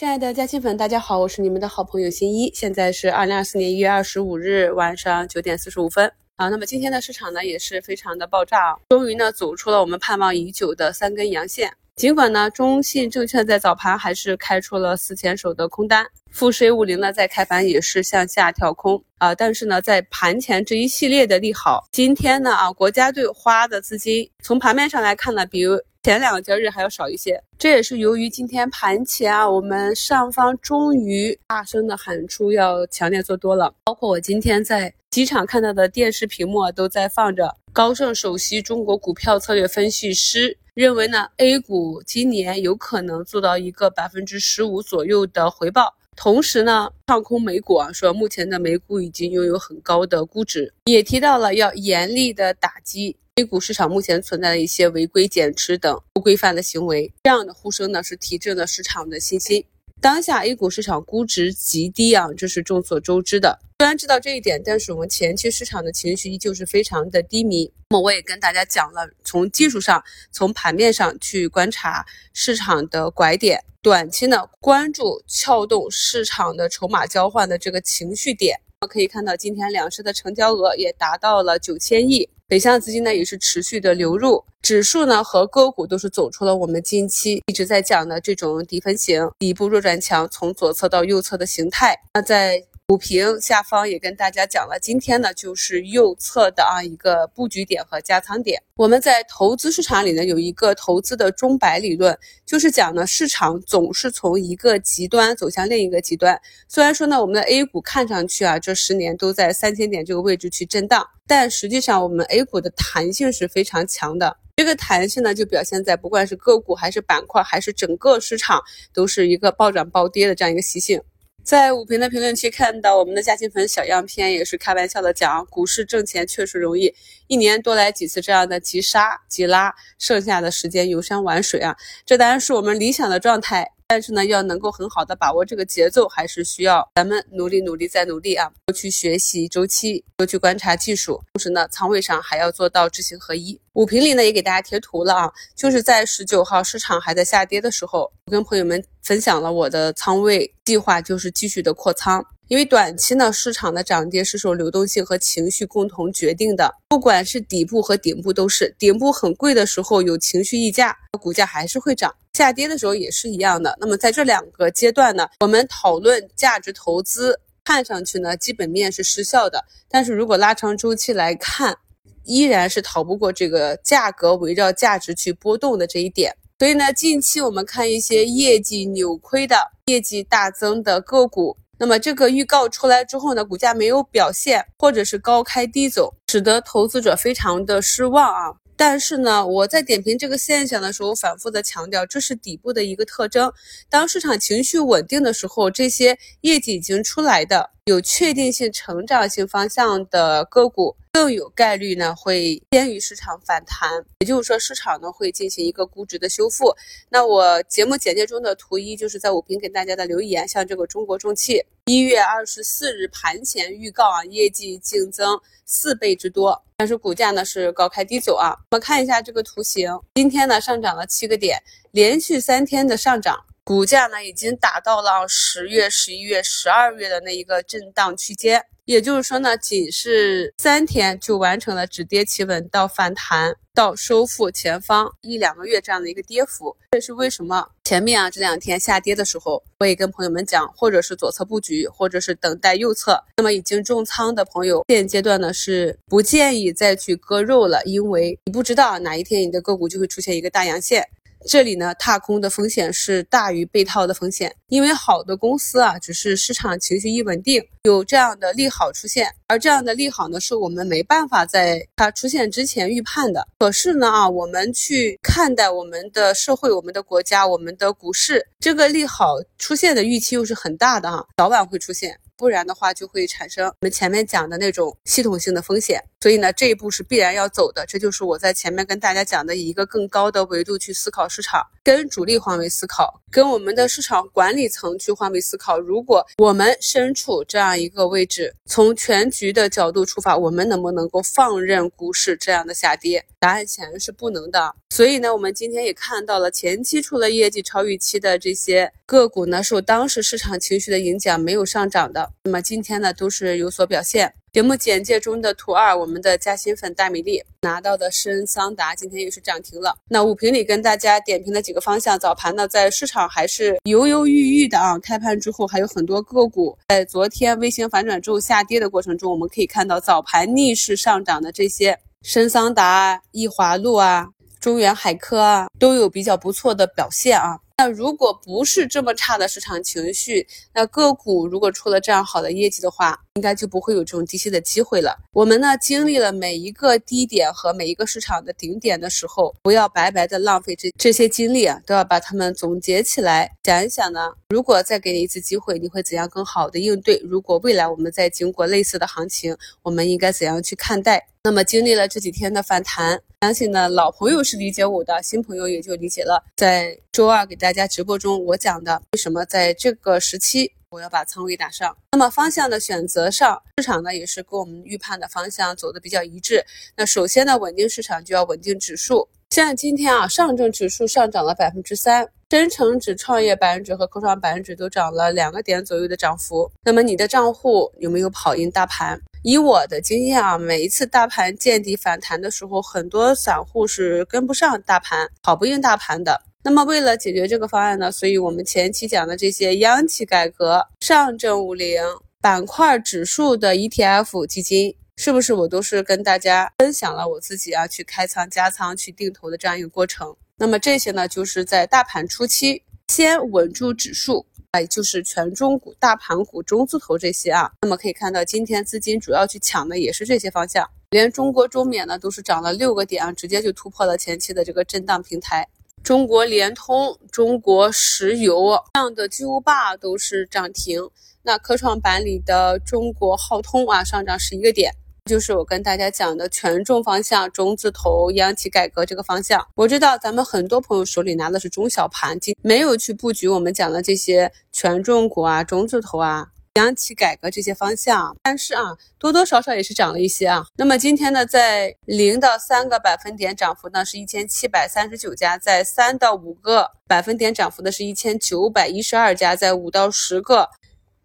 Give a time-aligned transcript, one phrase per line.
[0.00, 2.50] 亲爱的嘉兴粉，大家好，我是你们的好朋友新一。
[2.54, 6.48] 现在是二零二四年一月二十五日晚上九点四十五分啊。
[6.48, 11.70] 那么今天的市场呢也是非常的爆炸啊，终于呢走出了我们盼望已久的三根阳线。
[11.96, 19.34] 尽管呢中信证券在早盘还是开出了四千手的空单，富时 A 五零呢在开盘也是向下跳空啊。
[19.34, 25.78] 但是呢在盘前这一系列的利好，今天呢啊国家队花的资金从盘面上来看呢，比如。
[26.02, 33.74] 前两个交易日还要少一些，这也是由于今天盘前啊，我们上方终于大声的喊出要强烈做多了。
[33.84, 45.94] 包括我今天在机场看到的电视屏幕都在放着高盛首席中国股票策略分析师认为呢，A 股今年有可能做到一个百分之十五左右的回报。
[46.16, 53.18] 同时呢，唱空美股啊，说目前的美股已经拥有很高的估值，也提到了要严厉的打击。
[53.40, 59.64] A 股市场目前存在的一些违规减持等不规范的行为，这样的呼声呢是提振了市场的信心。
[59.98, 63.58] 当下 A 股市场估值极低啊，这是众所周知的。
[63.78, 67.72] 虽然知道这一点，但是我们前期市场的情绪依旧是非常的低迷。
[67.88, 72.04] 那么我也跟大家讲了，从技术上、从盘面上去观察
[72.34, 78.60] 市场的拐点，短期呢关注撬动市场的筹码交换的这个情绪点。
[78.86, 82.28] 可以看到，今天两市的成交额也达到了九千亿。
[82.50, 91.94] 北向资金呢也是持续的流入，指数呢和个股都是走出了我们近期一直在讲的这种底分型，底部弱转强，从左侧到右侧的形态。
[92.12, 92.60] 那在
[92.90, 98.60] 股评下方也跟大家讲了，今天呢就是右侧的啊一个布局点和加仓点。
[98.74, 106.40] 我们在投资市场里呢有一个投资的钟摆理论，就是讲呢市场总是从一个极端走向另一个极端。
[106.66, 114.36] 虽然说呢我们的 A 股看上去啊这十年都在三千点这个位置去震荡，但实际上我们 A 股的弹性是非常强的。
[114.56, 118.60] 这个弹性呢就表现在不管是个股还是板块还是整个市场
[118.92, 121.00] 都是一个暴涨暴跌的这样一个习性。
[121.42, 126.94] 在武评的评论区看到我们的嘉兴粉小样片，也是开玩笑的讲，股市挣钱确实容易，
[127.26, 131.76] 一年多来几次这样的急杀急拉，剩下的时间游山玩水啊，
[132.06, 133.72] 这当然是我们理想的状态。
[133.90, 138.48] 但是呢，要能够很好的把握这个节奏，还是需要咱们努力努力再努力啊！
[138.66, 143.60] 多去学习周期，多去观察技术，同时呢，仓位上还要做到知行合一。
[143.72, 152.24] 五评里呢也给大家贴图了啊，就是在十九号市场还在下跌的时候，我跟朋友们分享了我的仓位计划，就是继续的扩仓。
[152.50, 156.74] 因为短期呢，市场的涨跌是受流动性和情绪共同决定的。
[156.88, 163.78] 不管是底部和顶部都是，顶部很贵的时候有情绪溢价，股价还是会涨；下跌的时候也是一样的。
[163.80, 171.76] 那么在这两个阶段呢，我们讨论价值投资，看上去呢基本面是失效的，但是如果拉长周期来看，
[172.24, 176.34] 依然是逃不过这个价格围绕价值去波动的这一点。
[176.58, 179.56] 所以呢，近期我们看一些业绩扭亏的、
[179.86, 181.56] 业绩大增的个股。
[181.80, 188.54] 那么这个预告出来之后呢，股价没有表现，或者是高开低走，使得投资者非常的失望啊。
[188.76, 193.50] 但是呢，我在点评这个现象的时候，反复的强调，这是底部的一个特征。
[193.88, 197.70] 当市场情绪稳定的时候，这些业绩已经出来的。
[197.86, 204.04] 有确定性、成长性方向的个股更有概率呢，会先于市场反弹。
[204.20, 206.74] 也就是说，市场呢会进行一个估值的修复。
[207.08, 218.56] 那我节目简介中的图一就是在五评给大家的留言，像这个中国重汽，一月二十四日盘前预告啊，业绩净增四倍之多，但是股价呢是高开低走啊。
[218.70, 221.60] 我们看一下这个图形，今天呢上涨了七个点，
[221.90, 223.44] 连续三天的上涨。
[223.70, 236.76] 股价呢已经达到了十月、十一月、十二月的那一个震荡区间，也就是说呢，仅是三天就完成了止跌企稳到反弹到收复前方一两个月这样的一个跌幅。
[236.90, 243.22] 这是为什么前面啊这两天下跌的时候，我也跟朋友们讲，或者是左侧布局，或者是等待右侧。
[243.36, 251.08] 那么已经重仓的朋友，现阶段呢是不建议再去割肉了，因为你不知道哪一天你的个股就会出现一个大阳线。
[251.46, 263.46] 这里呢，踏空的风险是大于被套的风险，因为好的公司啊，只是市场情绪一稳定，有这样的利好出现，而这样的利好呢，是我们没办法在它出现之前预判的。
[263.58, 272.18] 可是呢，啊，我们去看待我们的社会、我们的国家、我们的股市，这个利好出现的预期又是很大的啊，早晚会出现。
[272.36, 276.02] 不然的话，就会产生我们前面讲的那种系统性的风险。
[276.22, 277.86] 所以呢，这一步是必然要走的。
[277.86, 285.80] 这就是我在前面跟大家讲的，以一个更高的维度去思考市场，跟主力换位思考，跟我们的市场管理层去换位思考。
[285.80, 293.24] 如果我们身处这样一个位置，从全局的角度出发，我们能不能够放任股市这样的下跌？
[293.38, 294.74] 答案显然是不能的。
[294.90, 302.30] 所以呢，我们今天也看到了前期出了业绩超预期的这些个股呢，受当时市场情绪的影响没有上涨的。
[302.44, 304.34] 那么今天呢，都是有所表现。
[304.52, 309.96] 节目简介中的图二，我们的嘉兴粉大米粒拿到的深桑达今天又是涨停了。
[310.08, 314.98] 那五评里跟大家点评的几个方向，早盘呢在市场还是犹犹豫豫的啊。
[314.98, 324.26] 开盘之后还有很多个股在昨天微型反转之后下跌的过程中，我们可以看到早盘逆势上涨的这些深桑达啊、易华路啊、
[324.58, 327.56] 中原海科啊，都有比较不错的表现啊。
[327.80, 335.16] 那如果不是这么差的市场情绪，那个股如果出了这样好的业绩的话，应该就不会有这种低吸的机会了。
[335.32, 347.16] 我们呢经历了每一个低点和每一个市场的顶点的时候，不要白白的浪费这这些精力啊，都要把它们总结起来，想一想呢，如果再给你一次机会，你会怎样更好的应对？
[347.24, 351.28] 如果未来我们再经过类似的行情，我们应该怎样去看待？
[351.42, 356.44] 那么经历了这几天的反弹，相信呢老朋友是理解我的，新朋友也就理解了。
[356.56, 361.96] 在周二给大家直播中我讲的，为什么在这个时期我要把仓位打上？
[362.12, 366.62] 那么方向的选择上，市场呢也是跟我们预判的方向走的比较一致。
[366.94, 369.26] 那首先呢，稳定市场就要稳定指数。
[369.48, 376.68] 像今天啊，上证指数上涨了百分之三，深成指、创业板指和科创板指都涨了两个点左右的涨幅。
[376.82, 379.20] 那么你的账户有没有跑赢大盘？
[379.44, 386.42] 以我的经验啊，每一次大盘见底反弹的时候，很多散户是跟不上大盘，跑不赢大盘的。
[386.64, 392.02] 那么为了解决这个方案呢，所以我们前期讲的这些央企改革、上证五零
[392.40, 400.34] 板块指数的 ETF 基金，是不是我都是跟大家分享了我自己啊去开仓、加仓、去定投的这样一个过程？
[400.60, 404.44] 那么这些呢，就是在大盘初期先稳住指数。
[404.72, 407.72] 哎，就是权重股、大盘股、中字头这些啊。
[407.80, 415.66] 那么可以看到，今天资金主要去抢的也是这些方向，连中国中免呢都是涨了六个点啊，直接就突破了前期的这个震荡平台。
[416.04, 421.00] 中国联通、中国石油这样的巨无霸都是涨停。
[421.42, 424.92] 那科创板里的中国浩通啊，上涨十一个点。
[425.30, 429.64] 就是我跟大家讲的权重方向，中字头、央企改革这个方向。
[429.76, 438.36] 我知道咱们很多朋友手里拿的是中小盘，没有去布局我们讲的这些权重股啊、中字头啊、央企改革这些方向。
[438.42, 438.82] 但是啊，
[439.20, 440.64] 多多少少也是涨了一些啊。
[440.76, 450.70] 那么今天呢，在零到三个百分点涨幅呢是一千七百三十九家，在三到五个百分点涨幅的是一千九百一十二家，在五到十个。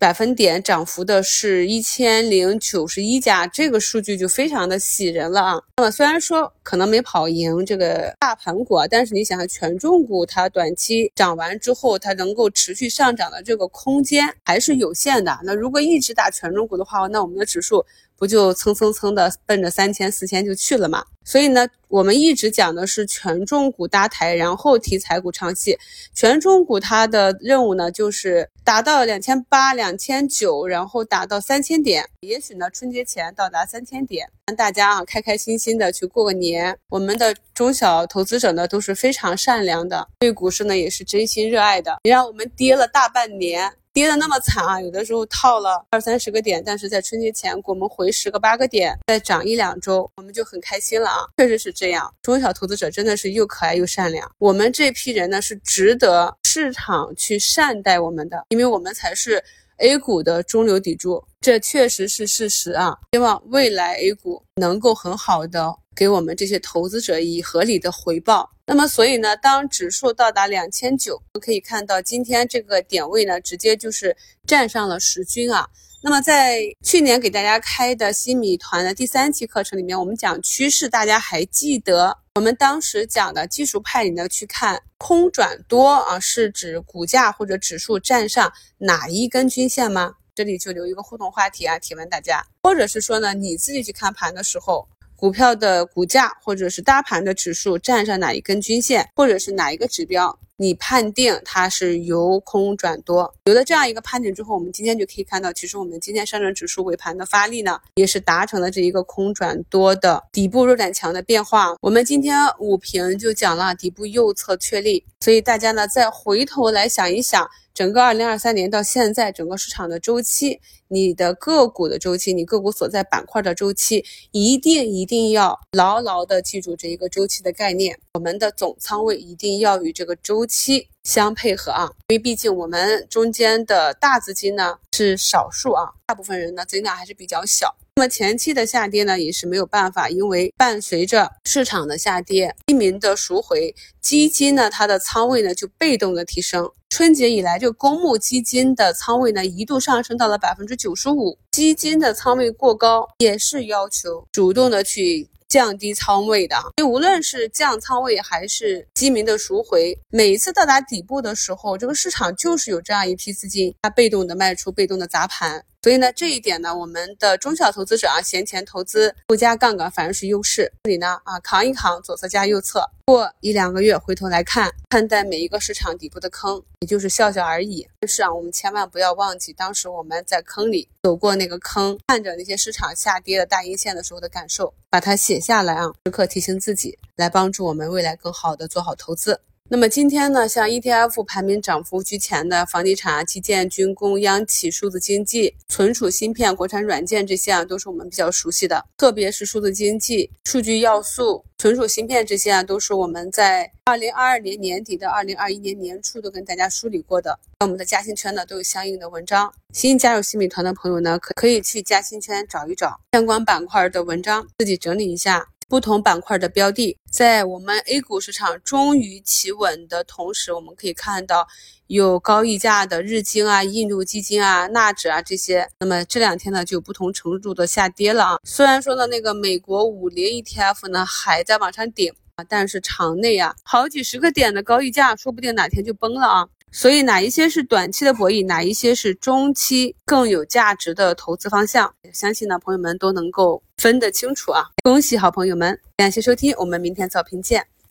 [0.05, 5.59] 百分点涨幅的是一千零九十一家，这个数据就非常的喜人了啊。
[5.77, 15.39] 那么虽然说可能没跑赢这个大盘股，但是你想想权重股它短期涨完之后，它能够持续上涨的这个空间还是有限的。
[15.41, 17.83] 那如果一直打权重股的话，那我们的指数。
[18.17, 21.03] 不就蹭蹭蹭的奔着三千四千就去了嘛？
[21.23, 25.77] 所以呢，我们一直讲的是权重股搭台，然后题材股唱戏。
[26.13, 32.07] 权重股它的任务呢，就是达到两千八、两千九，然后达到三千点。
[32.19, 36.77] 也许呢，春节前到达三千点，让大家啊开开心心的去过个年。
[36.89, 41.97] 我们的中小投资者呢都是非常善良的，对股市呢也是真心热爱的。
[42.03, 43.73] 你让我们跌了大半年。
[43.95, 44.81] 跌的那么惨啊！
[44.81, 51.19] 有的时候套了二三十个点，但是在春节前给我们回十个八个点，再涨一两周，我们就很开心了啊！
[51.37, 54.29] 确实是这样，中小投资者真的是又可爱又善良。
[54.37, 59.41] 我们这批人呢是值得市场去善待我们的，因为我们才是
[59.77, 62.97] A 股的中流砥柱，这确实是事实啊！
[63.13, 65.73] 希望未来 A 股能够很好的。
[65.95, 68.51] 给我们这些投资者以合理的回报。
[68.67, 74.17] 那么，所以呢，当指数到达两千九，我们可以看到今天这个点位呢，直接就是
[74.47, 75.67] 站上了十均啊。
[76.01, 90.15] 那么，在去年给大家开的新米团的第三期课程里面，我们讲趋势，大家还记得我们当时讲的技术派里呢，去看空转多啊，是指股价或者指数站上哪一根均线吗？
[90.33, 94.87] 这里就留一个互动话题啊，提问大家，或者是说呢，你自己去看盘的时候。
[95.25, 103.33] 股票的股价，或者是大盘的指数站上哪一根均线，或者是哪一个指标，你判定它是由空转多。
[103.45, 111.75] 有了这样一个判定之后，我们今天就可以看到，其实我们今天上证指数尾盘的发力呢，也是达成了这一个空转多的底部弱转强的变化。
[111.81, 117.49] 我们今天五评就讲了底部右侧确立，所以大家呢再回头来想一想。
[117.75, 127.99] 整个二零二三年到现在，整个市场的周期，你的个股的周期，你个股所在板块的周期，一定一定要牢牢的记住这一个周期的概念。
[128.13, 137.75] 我们的总仓位一定要与这个周期相配合啊，因为毕竟我们中间的大资金呢是少数啊，大部分人呢资金量还是比较小。
[137.97, 146.69] 那么前期的下跌呢，也是没有办法，因为伴随着市场的下跌，基民的赎回，基金呢它的仓位呢就被动的提升。
[146.89, 155.29] 春节以来，这个公募基金的仓位呢一度上升到了百分之九十五，基金的仓位过高，也是要求主动的去。
[155.47, 165.63] 降低仓位的，所以无论是降仓位还是基民的赎回，每一次到达底部的时候，这个市场就是有这样一批资金，它被动的卖出，被动的砸盘。
[165.85, 170.73] 所以呢，这一点呢，我们的中小投资者啊，闲钱投资不加杠杆反而是优势。
[170.85, 177.87] 这里呢，啊，扛一扛，左侧加右侧，过一两个月回头来看，看待每一个市场底部的坑，也就是笑笑而已。
[177.99, 189.39] 但是啊，我们千万不要忘记当时我们在坑里走过那个坑，看着那些市场下跌的大阴线的时候的感受，把它写下来啊，时刻提醒自己，来帮助我们未来更好的做好投资。
[189.67, 198.85] 那么今天呢，像 ETF 排名涨幅居前的房地产、基建、军工、央企、数字经济、存储芯片、国产软件这些啊，都是我们比较熟悉的。
[198.95, 207.39] 特别是数字经济、数据要素、存储芯片这些啊，都是我们在二零二二年年底到二零二一年年初都跟大家梳理过的。
[207.59, 209.51] 那我们的嘉兴圈呢，都有相应的文章。
[209.73, 215.47] 新加入新美团的朋友呢，可可以去嘉兴圈找一找相关板块的文章，自己整理一下。
[215.67, 221.47] 不同板块的标的，在我们 A 股市场终于企稳的同时，我们可以看到
[221.87, 225.67] 有高溢价的日经啊、印度基金啊、纳指啊这些。
[225.79, 228.39] 那么这两天呢，就不同程度的下跌了啊。
[228.43, 236.47] 虽然说呢，那个美国五零 ETF 呢还在往上顶啊，但是场内啊好几十个点的高溢价，说不定哪天就崩了啊。
[236.75, 244.65] 所以哪一些是短期的博弈，哪一些是中期更有价值的投资方向，相信呢朋友们都能够分得清楚啊！
[244.83, 247.65] 恭喜好朋友们，感谢收听，我们明天早评见。